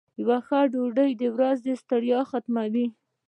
یو 0.21 0.29
ښه 0.47 0.59
ډوډۍ 0.73 1.11
د 1.21 1.23
ورځې 1.35 1.73
ستړیا 1.83 2.19
ختموي. 2.29 2.87